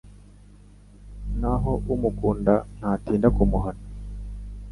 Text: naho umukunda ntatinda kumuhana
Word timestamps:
naho 1.39 1.71
umukunda 1.93 2.53
ntatinda 2.77 3.27
kumuhana 3.35 3.83